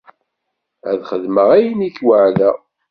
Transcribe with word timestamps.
Ad 0.89 0.99
xedmeɣ 1.09 1.47
ayen 1.57 1.87
i 1.87 1.89
k-weɛdeɣ. 1.97 2.57